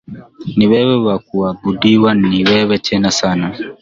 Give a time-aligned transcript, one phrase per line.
[0.57, 3.57] Ni wewe wa kuabudiwa ni wewe tena sana.